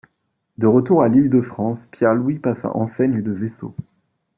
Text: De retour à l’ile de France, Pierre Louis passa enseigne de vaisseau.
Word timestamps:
De 0.57 0.65
retour 0.65 1.03
à 1.03 1.07
l’ile 1.09 1.29
de 1.29 1.41
France, 1.41 1.85
Pierre 1.91 2.15
Louis 2.15 2.39
passa 2.39 2.75
enseigne 2.75 3.21
de 3.21 3.31
vaisseau. 3.33 3.75